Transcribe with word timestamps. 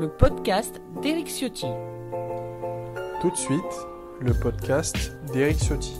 le 0.00 0.08
podcast 0.08 0.80
d'Éric 1.02 1.28
Ciotti. 1.28 1.66
Tout 3.20 3.30
de 3.30 3.36
suite, 3.36 3.60
le 4.18 4.32
podcast 4.32 5.12
d'Éric 5.30 5.58
Ciotti. 5.58 5.92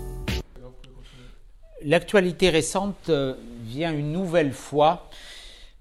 L'actualité 1.83 2.49
récente 2.49 3.11
euh, 3.11 3.35
vient 3.63 3.93
une 3.93 4.11
nouvelle 4.11 4.55
fois 4.55 5.11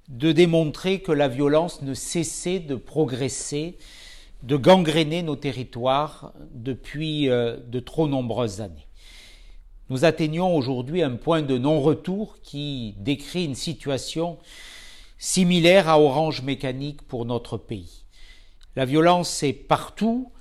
de 0.09 0.33
démontrer 0.33 0.99
que 0.99 1.13
la 1.13 1.29
violence 1.29 1.81
ne 1.81 1.93
cessait 1.93 2.59
de 2.59 2.75
progresser, 2.75 3.77
de 4.43 4.57
gangréner 4.57 5.23
nos 5.23 5.37
territoires 5.37 6.33
depuis 6.51 7.29
euh, 7.29 7.55
de 7.67 7.79
trop 7.79 8.09
nombreuses 8.09 8.59
années. 8.59 8.87
Nous 9.89 10.03
atteignons 10.03 10.53
aujourd'hui 10.57 11.03
un 11.03 11.15
point 11.15 11.41
de 11.41 11.57
non-retour 11.57 12.35
qui 12.43 12.95
décrit 12.97 13.45
une 13.45 13.55
situation 13.55 14.39
similaire 15.17 15.87
à 15.87 16.01
Orange 16.01 16.41
Mécanique 16.41 17.01
pour 17.03 17.23
notre 17.23 17.55
pays. 17.55 18.03
La 18.75 18.85
violence 18.85 19.43
est 19.43 19.53
partout, 19.53 20.31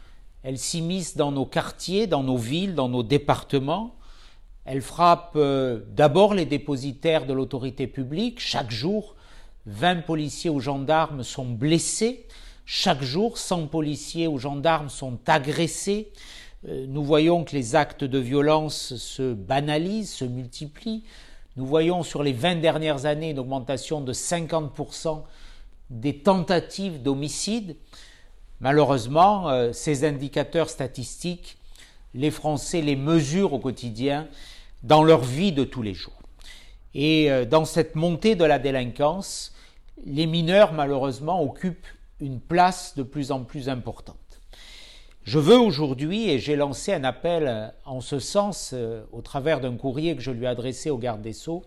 elle 0.43 0.59
s'immisce 0.59 1.17
dans 1.17 1.33
nos 1.33 1.47
quartiers, 1.47 2.07
dans 2.07 2.23
nos 2.23 2.37
villes, 2.37 2.75
dans 2.75 2.89
nos 2.89 3.03
départements. 3.03 3.97
Elle 4.65 4.83
frappe 4.83 5.33
euh, 5.37 5.81
d'abord 5.89 6.35
les 6.35 6.45
dépositaires 6.45 7.27
de 7.27 7.33
l'autorité 7.33 7.87
publique. 7.87 8.39
Chaque 8.39 8.71
jour, 8.71 9.17
20 9.67 10.03
policiers 10.07 10.51
ou 10.51 10.61
gendarmes 10.61 11.23
sont 11.23 11.47
blessés. 11.47 12.27
Chaque 12.67 13.03
jour, 13.03 13.39
100 13.39 13.69
policiers 13.69 14.29
ou 14.29 14.39
gendarmes 14.39 14.91
sont 14.91 15.19
agressés. 15.27 16.13
Euh, 16.69 16.87
nous 16.87 17.03
voyons 17.03 17.45
que 17.45 17.57
les 17.57 17.77
actes 17.77 18.05
de 18.05 18.19
violence 18.19 18.97
se 18.97 19.33
banalisent, 19.33 20.13
se 20.13 20.27
multiplient. 20.27 21.03
Nous 21.57 21.67
voyons 21.67 22.03
sur 22.03 22.23
les 22.23 22.33
20 22.33 22.57
dernières 22.57 23.07
années 23.07 23.31
une 23.31 23.39
augmentation 23.39 24.01
de 24.01 24.13
50% 24.13 25.23
des 25.91 26.19
tentatives 26.19 27.03
d'homicide. 27.03 27.77
Malheureusement, 28.61 29.51
euh, 29.51 29.73
ces 29.73 30.05
indicateurs 30.05 30.69
statistiques, 30.69 31.59
les 32.15 32.31
Français 32.31 32.81
les 32.81 32.97
mesurent 32.97 33.53
au 33.53 33.59
quotidien 33.61 34.27
dans 34.83 35.05
leur 35.05 35.21
vie 35.21 35.53
de 35.53 35.65
tous 35.65 35.83
les 35.83 35.95
jours. 35.95 36.21
Et 36.95 37.31
euh, 37.31 37.45
dans 37.45 37.65
cette 37.65 37.95
montée 37.95 38.35
de 38.35 38.45
la 38.45 38.59
délinquance, 38.59 39.55
les 40.05 40.27
mineurs, 40.27 40.73
malheureusement, 40.73 41.41
occupent 41.41 41.87
une 42.21 42.41
place 42.41 42.95
de 42.97 43.05
plus 43.05 43.31
en 43.31 43.45
plus 43.45 43.69
importante. 43.69 44.17
Je 45.23 45.39
veux 45.39 45.59
aujourd'hui, 45.59 46.29
et 46.31 46.41
j'ai 46.41 46.57
lancé 46.57 46.93
un 46.93 47.05
appel 47.05 47.73
en 47.85 48.01
ce 48.01 48.19
sens 48.19 48.73
euh, 48.73 49.05
au 49.13 49.21
travers 49.21 49.61
d'un 49.61 49.77
courrier 49.77 50.17
que 50.17 50.23
je 50.23 50.33
lui 50.33 50.47
ai 50.47 50.49
adressé 50.49 50.91
au 50.91 50.99
garde 50.99 51.23
des 51.23 51.33
Sceaux, 51.33 51.65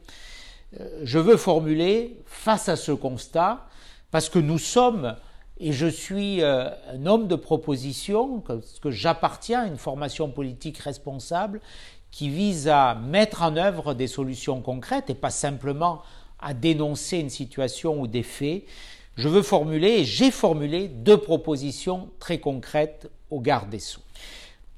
je 1.04 1.20
veux 1.20 1.36
formuler 1.36 2.18
face 2.26 2.70
à 2.70 2.78
ce 2.78 2.94
constat, 2.94 3.68
parce 4.10 4.30
que 4.30 4.40
nous 4.40 4.58
sommes 4.58 5.18
et 5.62 5.74
je 5.74 5.86
suis 5.86 6.42
euh, 6.42 6.70
un 6.92 7.06
homme 7.06 7.28
de 7.28 7.36
proposition, 7.36 8.40
parce 8.40 8.80
que 8.80 8.90
j'appartiens 8.90 9.62
à 9.62 9.68
une 9.68 9.78
formation 9.78 10.30
politique 10.30 10.80
responsable 10.80 11.62
qui 12.10 12.30
vise 12.30 12.68
à 12.68 12.96
mettre 12.96 13.44
en 13.44 13.56
œuvre 13.56 13.94
des 13.94 14.08
solutions 14.08 14.62
concrètes 14.62 15.12
et 15.12 15.16
pas 15.16 15.30
simplement 15.30 16.02
à 16.40 16.56
dénoncer 16.56 17.20
une 17.20 17.30
situation 17.30 18.02
ou 18.02 18.08
des 18.08 18.24
faits. 18.24 18.64
Je 19.16 19.30
veux 19.30 19.44
formuler, 19.44 20.00
et 20.00 20.04
j'ai 20.04 20.32
formulé, 20.32 20.88
deux 20.88 21.18
propositions 21.18 22.10
très 22.20 22.40
concrètes 22.40 23.10
au 23.30 23.40
garde 23.40 23.70
des 23.70 23.80
Sceaux 23.80 24.02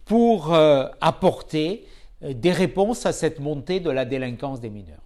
pour 0.03 0.53
euh, 0.53 0.85
apporter 0.99 1.87
euh, 2.23 2.33
des 2.33 2.51
réponses 2.51 3.05
à 3.05 3.13
cette 3.13 3.39
montée 3.39 3.79
de 3.79 3.89
la 3.89 4.03
délinquance 4.03 4.59
des 4.59 4.69
mineurs. 4.69 4.97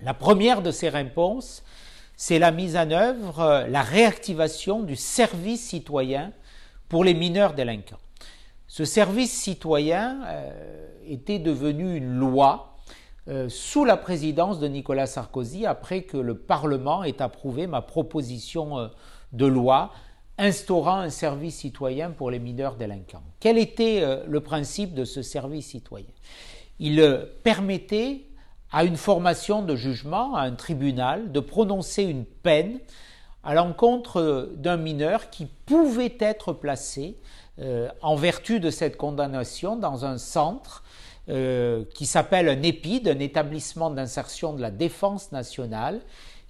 La 0.00 0.14
première 0.14 0.62
de 0.62 0.70
ces 0.70 0.88
réponses, 0.88 1.64
c'est 2.16 2.38
la 2.38 2.50
mise 2.50 2.76
en 2.76 2.90
œuvre, 2.90 3.40
euh, 3.40 3.66
la 3.68 3.82
réactivation 3.82 4.82
du 4.82 4.96
service 4.96 5.68
citoyen 5.68 6.32
pour 6.88 7.04
les 7.04 7.14
mineurs 7.14 7.52
délinquants. 7.52 8.00
Ce 8.66 8.84
service 8.84 9.32
citoyen 9.32 10.22
euh, 10.24 10.88
était 11.06 11.38
devenu 11.38 11.94
une 11.94 12.18
loi 12.18 12.78
euh, 13.28 13.48
sous 13.48 13.84
la 13.84 13.96
présidence 13.96 14.60
de 14.60 14.66
Nicolas 14.66 15.06
Sarkozy 15.06 15.66
après 15.66 16.02
que 16.02 16.16
le 16.16 16.36
Parlement 16.36 17.04
ait 17.04 17.20
approuvé 17.20 17.66
ma 17.66 17.82
proposition 17.82 18.90
de 19.32 19.46
loi 19.46 19.92
instaurant 20.38 20.98
un 20.98 21.10
service 21.10 21.56
citoyen 21.56 22.10
pour 22.10 22.30
les 22.30 22.38
mineurs 22.38 22.76
délinquants. 22.76 23.22
Quel 23.40 23.58
était 23.58 24.04
le 24.26 24.40
principe 24.40 24.94
de 24.94 25.04
ce 25.04 25.22
service 25.22 25.68
citoyen? 25.68 26.06
Il 26.78 27.26
permettait 27.42 28.26
à 28.72 28.84
une 28.84 28.96
formation 28.96 29.62
de 29.62 29.76
jugement, 29.76 30.34
à 30.34 30.42
un 30.42 30.52
tribunal, 30.52 31.32
de 31.32 31.40
prononcer 31.40 32.02
une 32.02 32.24
peine 32.24 32.80
à 33.44 33.54
l'encontre 33.54 34.50
d'un 34.56 34.76
mineur 34.76 35.30
qui 35.30 35.46
pouvait 35.46 36.16
être 36.18 36.52
placé 36.52 37.16
euh, 37.60 37.88
en 38.02 38.16
vertu 38.16 38.60
de 38.60 38.70
cette 38.70 38.96
condamnation 38.96 39.76
dans 39.76 40.04
un 40.04 40.18
centre 40.18 40.82
euh, 41.28 41.84
qui 41.94 42.06
s'appelle 42.06 42.48
un 42.48 42.62
EPID, 42.62 43.08
un 43.08 43.18
établissement 43.20 43.90
d'insertion 43.90 44.52
de 44.52 44.60
la 44.60 44.70
défense 44.70 45.32
nationale, 45.32 46.00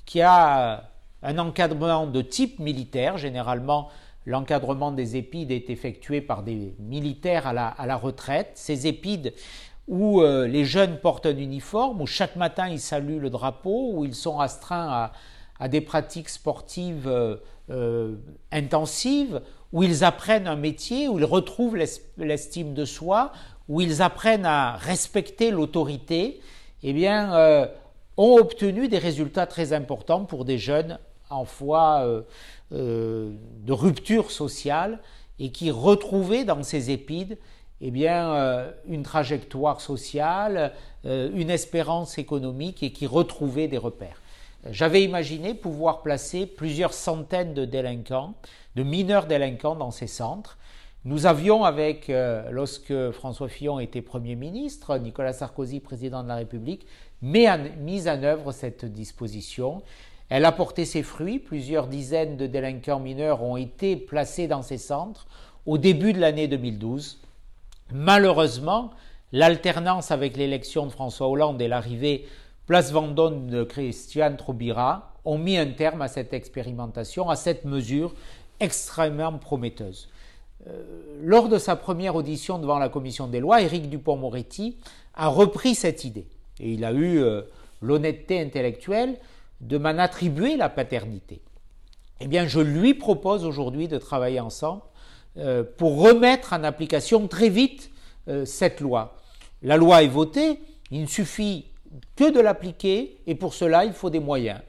qui 0.05 0.23
a 0.23 0.91
un 1.23 1.39
encadrement 1.39 2.07
de 2.07 2.23
type 2.23 2.59
militaire. 2.59 3.19
Généralement, 3.19 3.89
l'encadrement 4.25 4.91
des 4.91 5.17
EPID 5.17 5.51
est 5.51 5.71
effectué 5.71 6.21
par 6.21 6.43
des 6.43 6.75
militaires 6.79 7.47
à 7.47 7.53
la, 7.53 7.69
à 7.69 7.87
la 7.87 7.97
retraite. 7.97 8.53
Ces 8.55 8.87
EPID 8.87 9.33
où 9.89 10.21
euh, 10.21 10.47
les 10.47 10.65
jeunes 10.65 10.99
portent 10.99 11.27
un 11.27 11.37
uniforme, 11.37 12.01
où 12.01 12.07
chaque 12.07 12.37
matin 12.37 12.69
ils 12.69 12.81
saluent 12.81 13.21
le 13.21 13.31
drapeau, 13.31 13.93
où 13.93 14.05
ils 14.05 14.15
sont 14.15 14.41
astreints 14.41 15.11
à, 15.61 15.69
des 15.69 15.81
pratiques 15.81 16.29
sportives 16.29 17.07
euh, 17.07 17.37
euh, 17.71 18.17
intensives, 18.53 19.41
où 19.73 19.83
ils 19.83 20.05
apprennent 20.05 20.49
un 20.49 20.57
métier, 20.57 21.09
où 21.09 21.19
ils 21.19 21.25
retrouvent 21.25 21.77
l'estime 22.19 22.75
de 22.75 22.85
soi, 22.85 23.33
où 23.69 23.81
ils 23.81 24.03
apprennent 24.03 24.47
à 24.47 24.77
respecter 24.77 25.51
l'autorité, 25.51 26.41
eh 26.83 26.93
bien, 26.93 27.69
ont 28.17 28.37
obtenu 28.37 28.87
des 28.87 28.99
résultats 28.99 29.47
très 29.47 29.73
importants 29.73 30.25
pour 30.25 30.45
des 30.45 30.57
jeunes 30.57 31.01
en 31.31 31.45
foi 31.45 32.07
de 32.71 33.73
rupture 33.73 34.31
sociale 34.31 35.01
et 35.41 35.51
qui 35.51 35.73
retrouvaient 35.73 36.45
dans 36.45 36.63
ces 36.63 36.93
épides 36.93 37.39
eh 37.81 37.91
bien, 37.91 38.33
euh, 38.35 38.71
une 38.89 39.03
trajectoire 39.03 39.81
sociale, 39.81 40.73
euh, 41.05 41.31
une 41.35 41.51
espérance 41.51 42.19
économique 42.19 42.83
et 42.83 42.93
qui 42.93 43.07
retrouvait 43.07 43.69
des 43.69 43.79
repères. 43.79 44.23
J'avais 44.71 45.05
imaginé 45.05 45.55
pouvoir 45.55 46.03
placer 46.03 46.47
plusieurs 46.47 46.95
centaines 46.95 47.55
de 47.55 47.65
délinquants, 47.65 48.35
de 48.75 48.83
mineurs 48.83 49.27
délinquants 49.27 49.77
dans 49.77 49.91
ces 49.91 50.07
centres. 50.07 50.59
Nous 51.05 51.27
avions 51.27 51.65
avec, 51.65 52.11
euh, 52.11 52.51
lorsque 52.51 53.11
François 53.13 53.49
Fillon 53.49 53.79
était 53.79 54.03
Premier 54.03 54.35
ministre, 54.35 54.99
Nicolas 54.99 55.35
Sarkozy 55.35 55.79
président 55.79 56.23
de 56.25 56.29
la 56.29 56.37
République, 56.37 56.87
mis 57.23 57.49
en 57.49 58.23
œuvre 58.23 58.53
cette 58.53 58.85
disposition. 58.87 59.83
Elle 60.29 60.45
a 60.45 60.51
porté 60.51 60.85
ses 60.85 61.05
fruits. 61.05 61.39
Plusieurs 61.39 61.87
dizaines 61.87 62.37
de 62.37 62.47
délinquants 62.47 62.99
mineurs 62.99 63.43
ont 63.43 63.57
été 63.57 63.95
placés 63.97 64.49
dans 64.49 64.63
ces 64.63 64.79
centres 64.79 65.27
au 65.65 65.79
début 65.79 66.13
de 66.13 66.19
l'année 66.19 66.49
2012. 66.49 67.21
Malheureusement, 67.93 68.91
l'alternance 69.33 70.11
avec 70.11 70.37
l'élection 70.37 70.87
de 70.87 70.91
François 70.91 71.29
Hollande 71.29 71.61
et 71.63 71.69
l'arrivée 71.69 72.27
place 72.67 72.91
Vendôme 72.91 73.49
de 73.49 73.63
Christian 73.63 74.35
Troubira 74.37 75.13
ont 75.25 75.39
mis 75.39 75.57
un 75.57 75.67
terme 75.67 76.03
à 76.03 76.09
cette 76.09 76.33
expérimentation, 76.33 77.31
à 77.31 77.37
cette 77.37 77.65
mesure 77.65 78.15
extrêmement 78.59 79.33
prometteuse. 79.39 80.09
Euh, 80.69 80.83
lors 81.23 81.49
de 81.49 81.59
sa 81.59 81.77
première 81.77 82.17
audition 82.17 82.59
devant 82.59 82.79
la 82.79 82.89
commission 82.89 83.29
des 83.29 83.39
lois, 83.39 83.63
Éric 83.63 83.89
Dupont-Moretti 83.89 84.77
a 85.15 85.29
repris 85.29 85.75
cette 85.75 86.05
idée 86.05 86.27
et 86.59 86.73
il 86.73 86.85
a 86.85 86.93
eu 86.93 87.19
euh, 87.19 87.43
l'honnêteté 87.83 88.41
intellectuelle 88.41 89.17
de 89.61 89.79
m'en 89.79 89.99
attribuer 89.99 90.57
la 90.57 90.69
paternité. 90.69 91.41
Eh 92.21 92.27
bien, 92.27 92.47
je 92.47 92.61
lui 92.61 92.95
propose 92.95 93.45
aujourd'hui 93.45 93.89
de 93.89 93.99
travailler 93.99 94.41
ensemble 94.41 94.83
euh, 95.39 95.65
pour 95.77 96.01
remettre 96.01 96.53
en 96.53 96.65
application 96.65 97.29
très 97.29 97.49
vite 97.49 97.91
euh, 98.29 98.45
cette 98.45 98.81
loi. 98.81 99.17
La 99.63 99.77
loi 99.77 100.03
est 100.03 100.09
votée, 100.09 100.61
il 100.91 101.03
ne 101.03 101.07
suffit 101.07 101.67
que 102.15 102.33
de 102.33 102.41
l'appliquer 102.41 103.19
et 103.27 103.35
pour 103.35 103.55
cela 103.55 103.85
il 103.85 103.93
faut 103.93 104.11
des 104.11 104.21
moyens. 104.21 104.61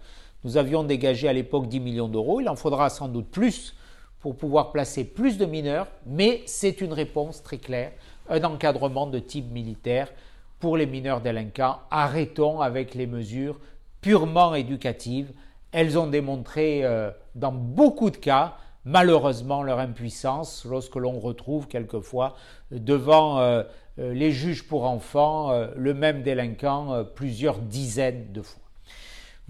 Nous 0.43 0.57
avions 0.57 0.83
dégagé 0.83 1.27
à 1.27 1.33
l'époque 1.33 1.67
10 1.67 1.79
millions 1.79 2.07
d'euros, 2.07 2.41
il 2.41 2.49
en 2.49 2.55
faudra 2.55 2.89
sans 2.89 3.07
doute 3.07 3.29
plus 3.29 3.75
pour 4.19 4.35
pouvoir 4.35 4.71
placer 4.71 5.03
plus 5.03 5.37
de 5.37 5.45
mineurs, 5.45 5.87
mais 6.05 6.41
c'est 6.45 6.81
une 6.81 6.93
réponse 6.93 7.43
très 7.43 7.57
claire, 7.57 7.91
un 8.29 8.43
encadrement 8.43 9.07
de 9.07 9.19
type 9.19 9.51
militaire 9.51 10.11
pour 10.59 10.75
les 10.77 10.85
mineurs 10.85 11.21
délinquants. 11.21 11.77
Arrêtons 11.91 12.61
avec 12.61 12.93
les 12.93 13.07
mesures 13.07 13.59
purement 14.01 14.55
éducatives. 14.55 15.31
Elles 15.71 15.97
ont 15.97 16.07
démontré 16.07 16.83
euh, 16.83 17.11
dans 17.35 17.51
beaucoup 17.51 18.09
de 18.09 18.17
cas 18.17 18.57
malheureusement 18.87 19.63
leur 19.63 19.79
impuissance 19.79 20.65
lorsque 20.65 20.95
l'on 20.95 21.19
retrouve 21.19 21.67
quelquefois 21.67 22.37
devant 22.71 23.39
euh, 23.39 23.63
euh, 23.99 24.13
les 24.13 24.31
juges 24.31 24.63
pour 24.63 24.85
enfants 24.85 25.51
euh, 25.51 25.67
le 25.75 25.93
même 25.93 26.23
délinquant 26.23 27.03
plusieurs 27.15 27.59
dizaines 27.59 28.31
de 28.31 28.41
fois. 28.41 28.61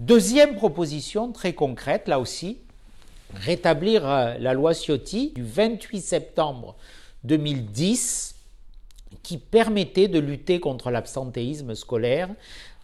Deuxième 0.00 0.56
proposition 0.56 1.30
très 1.30 1.52
concrète, 1.52 2.08
là 2.08 2.18
aussi, 2.18 2.58
rétablir 3.32 4.02
la 4.04 4.54
loi 4.54 4.72
Ciotti 4.72 5.32
du 5.34 5.44
28 5.44 6.00
septembre 6.00 6.76
2010 7.24 8.34
qui 9.22 9.38
permettait 9.38 10.08
de 10.08 10.18
lutter 10.18 10.60
contre 10.60 10.90
l'absentéisme 10.90 11.74
scolaire 11.74 12.28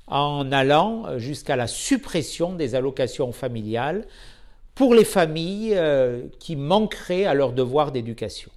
en 0.06 0.52
allant 0.52 1.18
jusqu'à 1.18 1.56
la 1.56 1.66
suppression 1.66 2.52
des 2.52 2.74
allocations 2.74 3.32
familiales 3.32 4.06
pour 4.74 4.94
les 4.94 5.04
familles 5.04 5.74
euh, 5.74 6.22
qui 6.38 6.56
manqueraient 6.56 7.24
à 7.24 7.34
leur 7.34 7.52
devoir 7.52 7.92
d'éducation. 7.92 8.50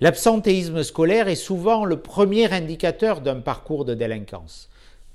L'absentéisme 0.00 0.82
scolaire 0.82 1.28
est 1.28 1.34
souvent 1.34 1.84
le 1.84 1.98
premier 1.98 2.52
indicateur 2.52 3.20
d'un 3.20 3.40
parcours 3.40 3.84
de 3.84 3.94
délinquance. 3.94 4.68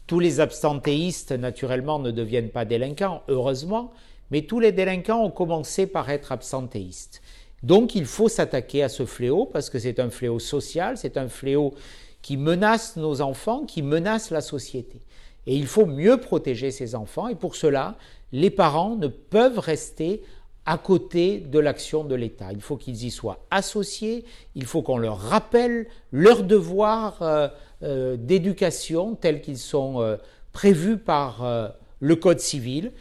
Tous 0.08 0.20
les 0.20 0.40
absentéistes, 0.40 1.32
naturellement, 1.32 2.00
ne 2.00 2.12
deviennent 2.12 2.50
pas 2.50 2.66
délinquants, 2.66 3.22
heureusement, 3.28 3.92
mais 4.32 4.44
tous 4.44 4.60
les 4.60 4.72
délinquants 4.72 5.24
ont 5.24 5.32
commencé 5.32 5.86
par 5.86 6.10
être 6.10 6.32
absentéistes. 6.32 7.22
Donc 7.62 7.96
il 7.96 8.06
faut 8.06 8.30
s'attaquer 8.30 8.84
à 8.84 8.90
ce 8.90 9.06
fléau 9.06 9.46
parce 9.46 9.70
que 9.70 9.80
c'est 9.80 10.00
un 10.00 10.10
fléau 10.10 10.40
social, 10.40 10.98
c'est 10.98 11.18
un 11.18 11.28
fléau 11.28 11.74
qui 12.22 12.38
menace 12.38 12.96
nos 12.96 13.22
enfants, 13.22 13.66
qui 13.66 13.82
menace 13.82 14.32
la 14.32 14.42
société. 14.42 15.02
Et 15.50 15.56
il 15.56 15.66
faut 15.66 15.88
mieux 15.88 16.18
protéger 16.18 16.70
ces 16.70 16.94
enfants 16.94 17.28
et 17.28 17.34
pour 17.34 17.56
cela, 17.56 17.96
les 18.32 18.52
parents 18.52 18.96
ne 18.96 19.08
peuvent 19.08 19.58
rester 19.58 20.22
à 20.68 20.78
côté 20.78 21.40
de 21.40 21.58
l'action 21.58 22.04
de 22.04 22.14
l'État. 22.14 22.52
Il 22.52 22.62
faut 22.62 22.78
qu'ils 22.78 23.04
y 23.04 23.10
soient 23.10 23.40
associés, 23.50 24.26
il 24.54 24.68
faut 24.68 24.84
qu'on 24.84 25.00
leur 25.00 25.18
rappelle 25.18 25.88
leurs 26.12 26.44
devoirs 26.44 27.24
euh, 27.24 27.48
euh, 27.82 28.16
d'éducation 28.16 29.16
tels 29.16 29.42
qu'ils 29.42 29.58
sont 29.58 30.00
euh, 30.02 30.18
prévus 30.54 30.98
par 30.98 31.74
le 32.00 32.16
Code 32.16 32.40
civil. 32.40 32.92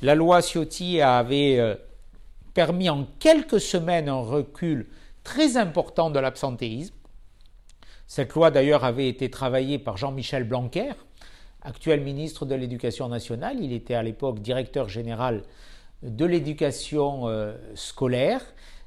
La 0.00 0.14
loi 0.14 0.42
Ciotti 0.42 1.00
avait 1.00 1.76
permis 2.54 2.88
en 2.88 3.04
quelques 3.18 3.60
semaines 3.60 4.08
un 4.08 4.20
recul 4.20 4.86
très 5.24 5.56
important 5.56 6.10
de 6.10 6.20
l'absentéisme. 6.20 6.94
Cette 8.06 8.32
loi 8.34 8.52
d'ailleurs 8.52 8.84
avait 8.84 9.08
été 9.08 9.28
travaillée 9.28 9.80
par 9.80 9.96
Jean-Michel 9.96 10.44
Blanquer, 10.44 10.92
actuel 11.66 12.00
ministre 12.00 12.46
de 12.46 12.54
l'Éducation 12.54 13.08
nationale. 13.08 13.56
Il 13.60 13.72
était 13.72 13.94
à 13.94 14.02
l'époque 14.02 14.40
directeur 14.40 14.88
général 14.88 15.42
de 16.02 16.24
l'éducation 16.24 17.28
euh, 17.28 17.54
scolaire. 17.74 18.40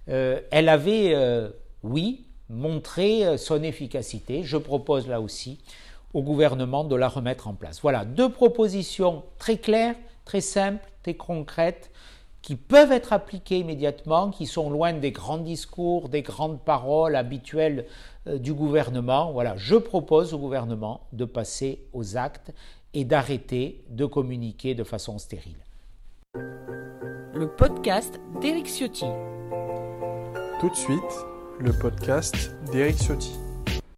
Euh, 0.08 0.40
elle 0.50 0.70
avait, 0.70 1.14
euh, 1.14 1.50
oui, 1.84 2.26
montré 2.50 3.38
son 3.38 3.62
efficacité. 3.62 4.44
Je 4.44 4.58
propose 4.58 5.08
là 5.08 5.22
aussi 5.22 5.60
au 6.14 6.24
gouvernement 6.24 6.84
de 6.84 6.96
la 6.96 7.08
remettre 7.08 7.48
en 7.48 7.54
place. 7.54 7.81
Voilà, 7.81 8.06
deux 8.06 8.30
propositions 8.30 9.24
très 9.38 9.58
claires, 9.58 9.96
très 10.26 10.42
simples, 10.42 10.84
très 11.04 11.14
concrètes 11.14 11.92
qui 12.42 12.56
peuvent 12.56 12.92
être 12.92 13.14
appliquées 13.14 13.60
immédiatement, 13.60 14.32
qui 14.32 14.46
sont 14.46 14.70
loin 14.70 14.94
des 14.94 15.12
grands 15.12 15.38
discours, 15.38 16.10
des 16.10 16.22
grandes 16.22 16.62
paroles 16.62 17.16
habituelles 17.16 17.86
euh, 18.28 18.38
du 18.38 18.54
gouvernement. 18.54 19.32
Voilà, 19.32 19.56
je 19.58 19.76
propose 19.76 20.34
au 20.34 20.40
gouvernement 20.40 21.02
de 21.12 21.26
passer 21.26 21.86
aux 21.94 22.18
actes 22.18 22.54
et 22.94 23.04
d'arrêter 23.04 23.84
de 23.90 24.06
communiquer 24.06 24.74
de 24.74 24.84
façon 24.84 25.18
stérile. 25.20 25.58
Le 26.34 27.48
podcast 27.48 28.20
d'Éric 28.42 28.68
Ciotti. 28.68 29.06
Tout 30.60 30.70
de 30.70 30.76
suite, 30.76 31.26
le 31.60 31.72
podcast 31.72 32.56
d'Éric 32.72 32.98
Ciotti. 32.98 33.49